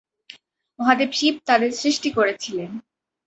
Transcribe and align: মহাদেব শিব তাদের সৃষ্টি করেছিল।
মহাদেব 0.79 1.11
শিব 1.11 1.35
তাদের 1.47 1.71
সৃষ্টি 1.73 2.09
করেছিল। 2.17 2.57